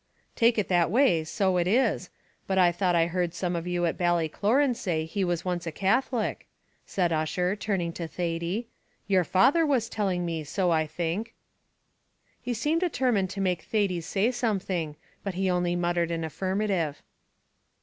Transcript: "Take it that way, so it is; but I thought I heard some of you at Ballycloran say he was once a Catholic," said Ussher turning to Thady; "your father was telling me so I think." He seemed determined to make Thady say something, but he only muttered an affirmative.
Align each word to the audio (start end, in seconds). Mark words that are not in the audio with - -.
"Take 0.35 0.57
it 0.57 0.67
that 0.67 0.89
way, 0.89 1.23
so 1.23 1.57
it 1.57 1.67
is; 1.67 2.09
but 2.47 2.57
I 2.57 2.71
thought 2.71 2.95
I 2.95 3.05
heard 3.05 3.35
some 3.35 3.55
of 3.55 3.67
you 3.67 3.85
at 3.85 3.99
Ballycloran 3.99 4.73
say 4.75 5.05
he 5.05 5.23
was 5.23 5.45
once 5.45 5.67
a 5.67 5.71
Catholic," 5.71 6.47
said 6.87 7.13
Ussher 7.13 7.55
turning 7.55 7.93
to 7.93 8.07
Thady; 8.07 8.67
"your 9.05 9.23
father 9.23 9.63
was 9.63 9.89
telling 9.89 10.25
me 10.25 10.43
so 10.43 10.71
I 10.71 10.87
think." 10.87 11.35
He 12.41 12.55
seemed 12.55 12.81
determined 12.81 13.29
to 13.29 13.41
make 13.41 13.61
Thady 13.61 14.01
say 14.01 14.31
something, 14.31 14.95
but 15.23 15.35
he 15.35 15.51
only 15.51 15.75
muttered 15.75 16.09
an 16.09 16.23
affirmative. 16.23 17.03